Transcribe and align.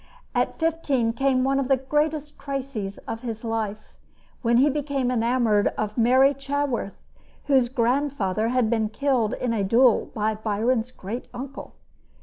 At 0.33 0.57
fifteen 0.57 1.13
came 1.13 1.43
one 1.43 1.59
of 1.59 1.67
the 1.67 1.77
greatest 1.77 2.35
crises 2.39 2.97
of 3.07 3.19
his 3.21 3.43
life, 3.43 3.93
when 4.41 4.57
he 4.57 4.67
became 4.67 5.11
enamored 5.11 5.67
of 5.77 5.95
Mary 5.95 6.33
Chaworth, 6.33 6.99
whose 7.45 7.69
grand 7.69 8.11
father 8.11 8.47
had 8.47 8.67
been 8.67 8.89
killed 8.89 9.35
in 9.35 9.53
a 9.53 9.63
duel 9.63 10.09
by 10.15 10.33
Byron's 10.33 10.89
great 10.89 11.27
uncle. 11.35 11.75